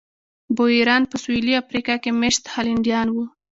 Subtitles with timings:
[0.55, 3.25] بویران په سوېلي افریقا کې مېشت هالنډیان وو.